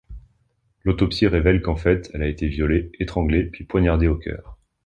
[0.83, 4.57] L'autopsie révèle qu'en fait, elle a été violée, étranglée, puis poignardée au cœur.